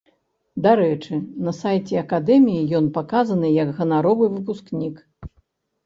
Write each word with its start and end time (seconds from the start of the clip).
Дарэчы, 0.65 1.19
на 1.49 1.53
сайце 1.59 1.95
акадэміі 2.03 2.65
ён 2.83 2.91
паказаны 2.99 3.55
як 3.63 3.69
ганаровы 3.79 4.25
выпускнік. 4.35 4.95